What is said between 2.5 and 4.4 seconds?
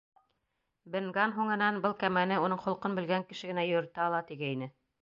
холҡон белгән кеше генә йөрөтә ала,